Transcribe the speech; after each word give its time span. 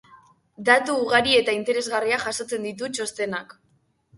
Datu 0.69 0.95
ugari 1.01 1.35
eta 1.41 1.55
interesgarriak 1.57 2.25
jasotzen 2.25 2.67
ditu 2.69 2.91
txostenak. 2.97 3.55